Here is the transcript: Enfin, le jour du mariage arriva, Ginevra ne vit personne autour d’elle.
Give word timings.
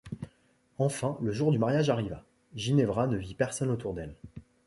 Enfin, 0.79 1.15
le 1.21 1.31
jour 1.31 1.51
du 1.51 1.59
mariage 1.59 1.91
arriva, 1.91 2.23
Ginevra 2.55 3.05
ne 3.05 3.17
vit 3.17 3.35
personne 3.35 3.69
autour 3.69 3.93
d’elle. 3.93 4.15